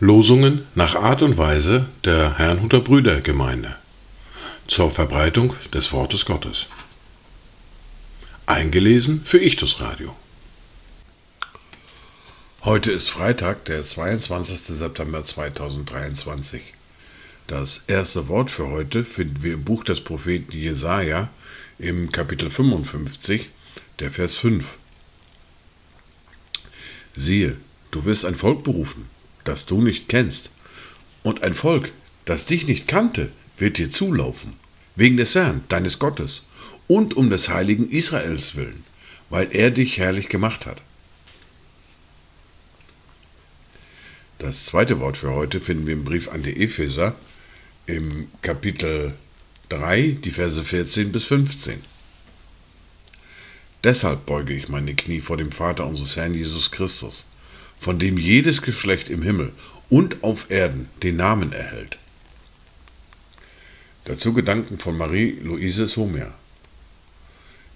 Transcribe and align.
Losungen 0.00 0.66
nach 0.74 0.96
Art 0.96 1.22
und 1.22 1.38
Weise 1.38 1.86
der 2.04 2.38
Herrnhuter 2.38 2.80
Brüdergemeinde 2.80 3.76
zur 4.66 4.90
Verbreitung 4.90 5.54
des 5.72 5.92
Wortes 5.92 6.24
Gottes. 6.24 6.66
Eingelesen 8.46 9.22
für 9.24 9.38
Ichtus 9.38 9.80
Radio. 9.80 10.16
Heute 12.64 12.90
ist 12.90 13.08
Freitag, 13.08 13.66
der 13.66 13.84
22. 13.84 14.76
September 14.76 15.24
2023. 15.24 16.62
Das 17.46 17.82
erste 17.86 18.26
Wort 18.28 18.50
für 18.50 18.68
heute 18.68 19.04
finden 19.04 19.42
wir 19.42 19.54
im 19.54 19.64
Buch 19.64 19.84
des 19.84 20.00
Propheten 20.00 20.52
Jesaja 20.52 21.28
im 21.78 22.10
Kapitel 22.10 22.50
55, 22.50 23.50
der 24.00 24.10
Vers 24.10 24.34
5. 24.36 24.64
Siehe, 27.14 27.56
du 27.92 28.04
wirst 28.04 28.24
ein 28.24 28.34
Volk 28.34 28.64
berufen, 28.64 29.08
das 29.44 29.64
du 29.66 29.80
nicht 29.80 30.08
kennst, 30.08 30.50
und 31.22 31.42
ein 31.42 31.54
Volk, 31.54 31.92
das 32.24 32.46
dich 32.46 32.66
nicht 32.66 32.88
kannte, 32.88 33.30
wird 33.58 33.78
dir 33.78 33.90
zulaufen, 33.90 34.54
wegen 34.96 35.16
des 35.16 35.34
Herrn, 35.36 35.62
deines 35.68 36.00
Gottes, 36.00 36.42
und 36.88 37.16
um 37.16 37.30
des 37.30 37.48
heiligen 37.48 37.88
Israels 37.90 38.56
willen, 38.56 38.82
weil 39.30 39.48
er 39.52 39.70
dich 39.70 39.98
herrlich 39.98 40.28
gemacht 40.28 40.66
hat. 40.66 40.82
Das 44.40 44.66
zweite 44.66 44.98
Wort 45.00 45.18
für 45.18 45.30
heute 45.30 45.60
finden 45.60 45.86
wir 45.86 45.94
im 45.94 46.04
Brief 46.04 46.28
an 46.28 46.42
die 46.42 46.60
Epheser 46.60 47.14
im 47.86 48.28
Kapitel 48.42 49.14
3, 49.68 50.16
die 50.24 50.30
Verse 50.30 50.64
14 50.64 51.12
bis 51.12 51.24
15. 51.24 51.82
Deshalb 53.84 54.26
beuge 54.26 54.54
ich 54.54 54.68
meine 54.68 54.94
Knie 54.94 55.20
vor 55.20 55.36
dem 55.36 55.52
Vater 55.52 55.86
unseres 55.86 56.16
Herrn 56.16 56.34
Jesus 56.34 56.70
Christus, 56.70 57.26
von 57.78 57.98
dem 57.98 58.18
jedes 58.18 58.62
Geschlecht 58.62 59.08
im 59.08 59.22
Himmel 59.22 59.52
und 59.90 60.24
auf 60.24 60.50
Erden 60.50 60.88
den 61.02 61.16
Namen 61.16 61.52
erhält. 61.52 61.98
Dazu 64.04 64.32
Gedanken 64.32 64.78
von 64.78 64.96
Marie-Louise 64.96 65.86
Sommer. 65.86 66.32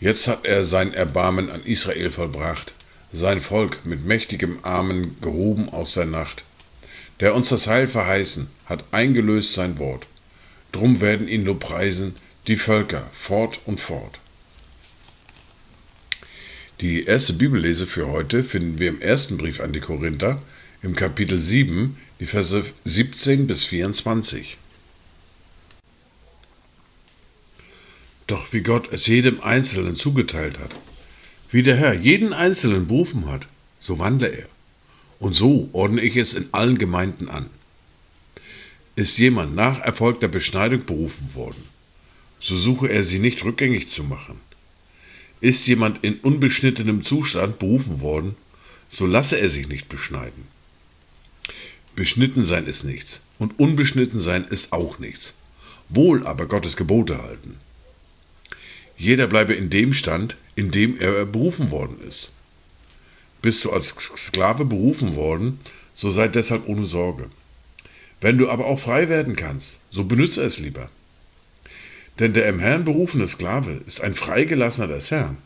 Jetzt 0.00 0.26
hat 0.26 0.44
er 0.44 0.64
sein 0.64 0.92
Erbarmen 0.92 1.50
an 1.50 1.62
Israel 1.64 2.10
vollbracht, 2.10 2.74
sein 3.12 3.40
Volk 3.40 3.86
mit 3.86 4.04
mächtigem 4.04 4.58
Armen 4.62 5.16
gehoben 5.20 5.68
aus 5.68 5.94
der 5.94 6.06
Nacht. 6.06 6.44
Der 7.20 7.34
uns 7.34 7.48
das 7.48 7.66
Heil 7.68 7.88
verheißen, 7.88 8.48
hat 8.66 8.84
eingelöst 8.90 9.54
sein 9.54 9.78
Wort. 9.78 10.06
Drum 10.72 11.00
werden 11.00 11.28
ihn 11.28 11.44
nur 11.44 11.58
preisen 11.58 12.14
die 12.46 12.56
Völker 12.56 13.10
fort 13.12 13.60
und 13.64 13.80
fort. 13.80 14.18
Die 16.80 17.04
erste 17.04 17.32
Bibellese 17.32 17.86
für 17.86 18.08
heute 18.08 18.44
finden 18.44 18.78
wir 18.78 18.88
im 18.88 19.00
ersten 19.00 19.38
Brief 19.38 19.60
an 19.60 19.72
die 19.72 19.80
Korinther, 19.80 20.42
im 20.82 20.94
Kapitel 20.94 21.40
7, 21.40 21.96
die 22.20 22.26
Verse 22.26 22.64
17 22.84 23.46
bis 23.46 23.64
24. 23.64 24.58
Doch 28.26 28.52
wie 28.52 28.60
Gott 28.60 28.92
es 28.92 29.06
jedem 29.06 29.40
Einzelnen 29.40 29.96
zugeteilt 29.96 30.58
hat, 30.58 30.70
wie 31.50 31.62
der 31.62 31.76
Herr 31.76 31.94
jeden 31.94 32.32
Einzelnen 32.32 32.88
berufen 32.88 33.26
hat, 33.26 33.46
so 33.80 33.98
wandle 33.98 34.28
er. 34.28 34.46
Und 35.18 35.34
so 35.34 35.70
ordne 35.72 36.02
ich 36.02 36.16
es 36.16 36.34
in 36.34 36.48
allen 36.52 36.76
Gemeinden 36.76 37.28
an. 37.28 37.48
Ist 38.96 39.18
jemand 39.18 39.54
nach 39.54 39.80
erfolgter 39.80 40.26
Beschneidung 40.26 40.86
berufen 40.86 41.30
worden, 41.34 41.62
so 42.40 42.56
suche 42.56 42.88
er 42.88 43.04
sie 43.04 43.18
nicht 43.18 43.44
rückgängig 43.44 43.90
zu 43.90 44.02
machen. 44.04 44.40
Ist 45.42 45.66
jemand 45.66 46.02
in 46.02 46.14
unbeschnittenem 46.20 47.04
Zustand 47.04 47.58
berufen 47.58 48.00
worden, 48.00 48.36
so 48.88 49.04
lasse 49.04 49.38
er 49.38 49.50
sich 49.50 49.68
nicht 49.68 49.90
beschneiden. 49.90 50.44
Beschnitten 51.94 52.46
sein 52.46 52.66
ist 52.66 52.84
nichts 52.84 53.20
und 53.38 53.58
unbeschnitten 53.58 54.22
sein 54.22 54.46
ist 54.48 54.72
auch 54.72 54.98
nichts. 54.98 55.34
Wohl 55.90 56.26
aber 56.26 56.46
Gottes 56.46 56.74
Gebote 56.74 57.22
halten. 57.22 57.56
Jeder 58.96 59.26
bleibe 59.26 59.52
in 59.52 59.68
dem 59.68 59.92
Stand, 59.92 60.38
in 60.54 60.70
dem 60.70 60.98
er 60.98 61.26
berufen 61.26 61.70
worden 61.70 61.98
ist. 62.08 62.32
Bist 63.42 63.62
du 63.66 63.72
als 63.72 63.88
Sklave 63.88 64.64
berufen 64.64 65.16
worden, 65.16 65.60
so 65.94 66.10
sei 66.10 66.28
deshalb 66.28 66.66
ohne 66.66 66.86
Sorge. 66.86 67.28
Wenn 68.20 68.38
du 68.38 68.48
aber 68.48 68.66
auch 68.66 68.80
frei 68.80 69.08
werden 69.08 69.36
kannst, 69.36 69.78
so 69.90 70.04
benütze 70.04 70.42
es 70.42 70.58
lieber. 70.58 70.90
Denn 72.18 72.32
der 72.32 72.48
im 72.48 72.60
Herrn 72.60 72.84
berufene 72.84 73.28
Sklave 73.28 73.80
ist 73.86 74.00
ein 74.00 74.14
Freigelassener 74.14 74.88
des 74.88 75.10
Herrn. 75.10 75.36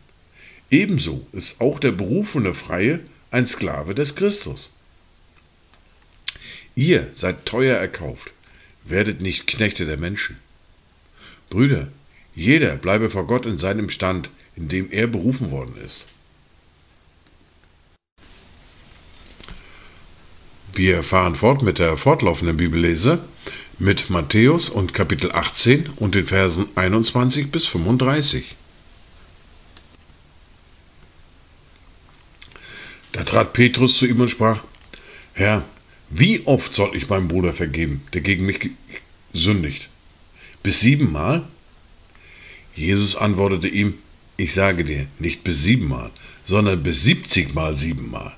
Ebenso 0.71 1.27
ist 1.33 1.61
auch 1.61 1.81
der 1.81 1.91
berufene 1.91 2.55
Freie 2.55 3.01
ein 3.33 3.47
Sklave 3.49 3.95
des 3.95 4.15
Christus. 4.15 4.71
Ihr 6.77 7.11
seid 7.13 7.45
teuer 7.45 7.77
erkauft, 7.77 8.33
werdet 8.85 9.21
nicht 9.21 9.49
Knechte 9.49 9.85
der 9.87 9.97
Menschen. 9.97 10.37
Brüder, 11.49 11.89
jeder 12.37 12.77
bleibe 12.77 13.11
vor 13.11 13.27
Gott 13.27 13.47
in 13.47 13.59
seinem 13.59 13.91
Stand, 13.91 14.31
in 14.57 14.69
dem 14.69 14.93
er 14.93 15.09
berufen 15.09 15.51
worden 15.51 15.75
ist. 15.85 16.07
Wir 20.75 21.03
fahren 21.03 21.35
fort 21.35 21.63
mit 21.63 21.79
der 21.79 21.97
fortlaufenden 21.97 22.57
Bibellese 22.57 23.19
mit 23.81 24.11
Matthäus 24.11 24.69
und 24.69 24.95
Kapitel 24.95 25.33
18 25.33 25.89
und 25.97 26.15
den 26.15 26.27
Versen 26.27 26.67
21 26.75 27.51
bis 27.51 27.67
35. 27.67 28.55
Da 33.13 33.25
trat 33.25 33.53
Petrus 33.53 33.97
zu 33.97 34.07
ihm 34.07 34.21
und 34.21 34.29
sprach, 34.29 34.63
Herr, 35.33 35.65
wie 36.11 36.47
oft 36.47 36.75
soll 36.75 36.95
ich 36.95 37.09
meinem 37.09 37.29
Bruder 37.29 37.53
vergeben, 37.53 38.03
der 38.13 38.21
gegen 38.21 38.47
mich 38.47 38.71
sündigt? 39.33 39.89
Bis 40.63 40.81
siebenmal? 40.81 41.43
Jesus 42.75 43.17
antwortete 43.17 43.69
ihm, 43.69 43.95
ich 44.37 44.55
sage 44.55 44.85
dir, 44.85 45.07
nicht 45.19 45.43
bis 45.43 45.63
siebenmal, 45.63 46.11
sondern 46.47 46.83
bis 46.83 47.03
siebzigmal 47.03 47.77
siebenmal. 47.77 48.35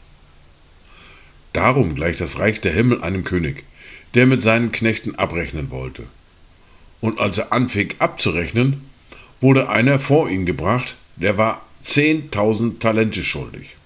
Darum 1.52 1.94
gleicht 1.94 2.20
das 2.20 2.38
Reich 2.38 2.60
der 2.60 2.72
Himmel 2.72 3.02
einem 3.02 3.24
König, 3.24 3.64
der 4.14 4.26
mit 4.26 4.42
seinen 4.42 4.72
Knechten 4.72 5.16
abrechnen 5.16 5.70
wollte. 5.70 6.04
Und 7.00 7.18
als 7.18 7.38
er 7.38 7.52
anfing 7.52 7.94
abzurechnen, 7.98 8.82
wurde 9.40 9.68
einer 9.68 9.98
vor 9.98 10.30
ihn 10.30 10.46
gebracht, 10.46 10.96
der 11.16 11.36
war 11.36 11.62
zehntausend 11.82 12.80
Talente 12.80 13.24
schuldig. 13.24 13.76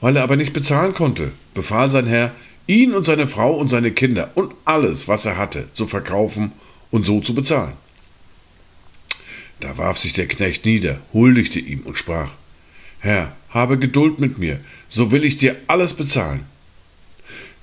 Weil 0.00 0.16
er 0.16 0.24
aber 0.24 0.36
nicht 0.36 0.52
bezahlen 0.52 0.94
konnte, 0.94 1.30
befahl 1.54 1.90
sein 1.90 2.06
Herr, 2.06 2.32
ihn 2.66 2.92
und 2.92 3.06
seine 3.06 3.28
Frau 3.28 3.54
und 3.54 3.68
seine 3.68 3.92
Kinder 3.92 4.30
und 4.34 4.52
alles, 4.64 5.08
was 5.08 5.24
er 5.24 5.36
hatte, 5.36 5.68
zu 5.74 5.86
verkaufen 5.86 6.52
und 6.90 7.06
so 7.06 7.20
zu 7.20 7.34
bezahlen. 7.34 7.74
Da 9.60 9.78
warf 9.78 9.98
sich 9.98 10.12
der 10.12 10.26
Knecht 10.26 10.64
nieder, 10.64 10.98
huldigte 11.12 11.60
ihm 11.60 11.80
und 11.80 11.96
sprach, 11.96 12.30
Herr, 12.98 13.32
habe 13.52 13.78
Geduld 13.78 14.18
mit 14.18 14.38
mir, 14.38 14.60
so 14.88 15.10
will 15.12 15.24
ich 15.24 15.38
dir 15.38 15.56
alles 15.66 15.94
bezahlen. 15.94 16.44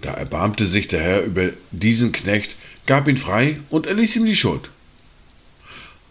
Da 0.02 0.14
erbarmte 0.14 0.68
sich 0.68 0.88
der 0.88 1.02
Herr 1.02 1.24
über 1.24 1.50
diesen 1.72 2.12
Knecht, 2.12 2.56
gab 2.86 3.08
ihn 3.08 3.18
frei 3.18 3.58
und 3.70 3.86
erließ 3.86 4.16
ihm 4.16 4.26
die 4.26 4.36
Schuld. 4.36 4.70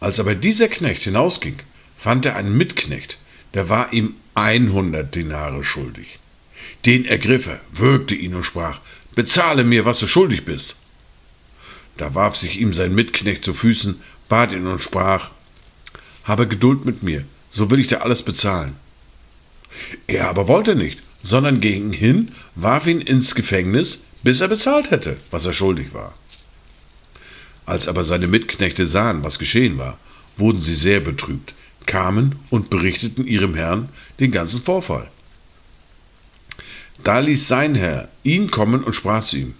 Als 0.00 0.20
aber 0.20 0.34
dieser 0.34 0.68
Knecht 0.68 1.04
hinausging, 1.04 1.56
fand 1.96 2.26
er 2.26 2.36
einen 2.36 2.56
Mitknecht, 2.56 3.18
der 3.54 3.68
war 3.68 3.92
ihm 3.92 4.14
einhundert 4.34 5.14
Dinare 5.14 5.64
schuldig. 5.64 6.18
Den 6.86 7.04
ergriff 7.04 7.46
er, 7.46 7.60
würgte 7.72 8.14
ihn 8.14 8.34
und 8.34 8.44
sprach, 8.44 8.80
bezahle 9.14 9.64
mir, 9.64 9.84
was 9.84 9.98
du 9.98 10.06
schuldig 10.06 10.44
bist. 10.44 10.76
Da 11.96 12.14
warf 12.14 12.36
sich 12.36 12.60
ihm 12.60 12.74
sein 12.74 12.94
Mitknecht 12.94 13.44
zu 13.44 13.54
Füßen, 13.54 14.00
bat 14.28 14.52
ihn 14.52 14.66
und 14.66 14.82
sprach, 14.82 15.30
habe 16.24 16.46
Geduld 16.46 16.84
mit 16.84 17.02
mir, 17.02 17.24
so 17.50 17.70
will 17.70 17.80
ich 17.80 17.88
dir 17.88 18.02
alles 18.02 18.22
bezahlen. 18.22 18.76
Er 20.06 20.28
aber 20.28 20.48
wollte 20.48 20.74
nicht, 20.74 21.00
sondern 21.22 21.60
ging 21.60 21.92
hin, 21.92 22.30
warf 22.54 22.86
ihn 22.86 23.00
ins 23.00 23.34
Gefängnis, 23.34 24.02
bis 24.22 24.40
er 24.40 24.48
bezahlt 24.48 24.90
hätte, 24.90 25.16
was 25.30 25.46
er 25.46 25.52
schuldig 25.52 25.94
war. 25.94 26.14
Als 27.66 27.88
aber 27.88 28.04
seine 28.04 28.26
Mitknechte 28.26 28.86
sahen, 28.86 29.22
was 29.22 29.38
geschehen 29.38 29.78
war, 29.78 29.98
wurden 30.36 30.62
sie 30.62 30.74
sehr 30.74 31.00
betrübt, 31.00 31.54
kamen 31.86 32.36
und 32.50 32.70
berichteten 32.70 33.26
ihrem 33.26 33.54
Herrn 33.54 33.88
den 34.20 34.30
ganzen 34.30 34.62
Vorfall. 34.62 35.08
Da 37.04 37.20
ließ 37.20 37.46
sein 37.46 37.74
Herr 37.74 38.08
ihn 38.22 38.50
kommen 38.50 38.82
und 38.82 38.94
sprach 38.94 39.24
zu 39.24 39.36
ihm, 39.36 39.54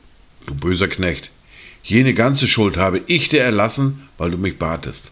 Du 0.47 0.55
böser 0.55 0.89
Knecht, 0.89 1.31
jene 1.83 2.15
ganze 2.15 2.49
Schuld 2.49 2.77
habe 2.77 3.03
ich 3.07 3.29
dir 3.29 3.43
erlassen, 3.43 4.09
weil 4.17 4.31
du 4.31 4.39
mich 4.39 4.59
batest. 4.59 5.11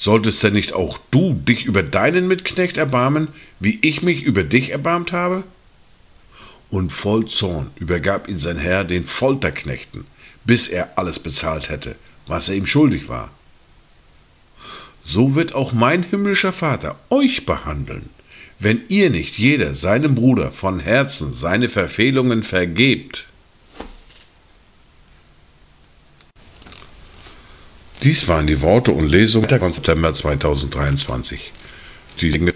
Solltest 0.00 0.42
denn 0.42 0.54
nicht 0.54 0.72
auch 0.72 0.98
du 1.10 1.34
dich 1.34 1.66
über 1.66 1.82
deinen 1.82 2.26
Mitknecht 2.26 2.78
erbarmen, 2.78 3.28
wie 3.60 3.78
ich 3.82 4.00
mich 4.00 4.22
über 4.22 4.42
dich 4.42 4.70
erbarmt 4.70 5.12
habe? 5.12 5.44
Und 6.70 6.90
voll 6.90 7.26
Zorn 7.26 7.70
übergab 7.76 8.26
ihn 8.26 8.40
sein 8.40 8.56
Herr 8.56 8.84
den 8.84 9.04
Folterknechten, 9.04 10.06
bis 10.44 10.68
er 10.68 10.96
alles 10.96 11.18
bezahlt 11.18 11.68
hätte, 11.68 11.96
was 12.26 12.48
er 12.48 12.54
ihm 12.54 12.66
schuldig 12.66 13.10
war. 13.10 13.30
so 15.04 15.34
wird 15.34 15.54
auch 15.54 15.74
mein 15.74 16.02
himmlischer 16.02 16.52
Vater 16.52 16.96
euch 17.10 17.44
behandeln, 17.44 18.08
wenn 18.58 18.80
ihr 18.88 19.10
nicht 19.10 19.36
jeder 19.36 19.74
seinem 19.74 20.14
Bruder 20.14 20.50
von 20.50 20.80
Herzen 20.80 21.34
seine 21.34 21.68
Verfehlungen 21.68 22.42
vergebt. 22.42 23.26
Dies 28.02 28.28
waren 28.28 28.46
die 28.46 28.62
Worte 28.62 28.92
und 28.92 29.08
Lesungen 29.08 29.58
von 29.58 29.72
September 29.74 30.14
2023. 30.14 31.52
Die 32.22 32.52